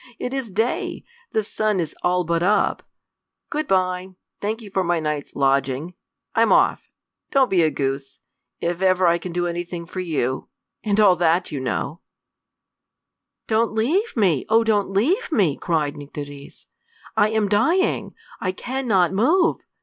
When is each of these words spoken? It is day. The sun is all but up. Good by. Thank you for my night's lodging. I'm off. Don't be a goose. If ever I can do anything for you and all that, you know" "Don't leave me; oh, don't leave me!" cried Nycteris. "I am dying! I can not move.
It 0.17 0.33
is 0.33 0.49
day. 0.49 1.05
The 1.31 1.43
sun 1.43 1.79
is 1.79 1.95
all 2.01 2.23
but 2.23 2.41
up. 2.41 2.81
Good 3.51 3.67
by. 3.67 4.15
Thank 4.39 4.63
you 4.63 4.71
for 4.71 4.83
my 4.83 4.99
night's 4.99 5.35
lodging. 5.35 5.93
I'm 6.33 6.51
off. 6.51 6.89
Don't 7.29 7.51
be 7.51 7.61
a 7.61 7.69
goose. 7.69 8.19
If 8.59 8.81
ever 8.81 9.05
I 9.05 9.19
can 9.19 9.31
do 9.31 9.45
anything 9.45 9.85
for 9.85 9.99
you 9.99 10.49
and 10.83 10.99
all 10.99 11.15
that, 11.17 11.51
you 11.51 11.59
know" 11.59 12.01
"Don't 13.47 13.73
leave 13.73 14.17
me; 14.17 14.43
oh, 14.49 14.63
don't 14.63 14.89
leave 14.89 15.31
me!" 15.31 15.55
cried 15.55 15.95
Nycteris. 15.95 16.65
"I 17.15 17.29
am 17.29 17.47
dying! 17.47 18.15
I 18.39 18.53
can 18.53 18.87
not 18.87 19.13
move. 19.13 19.57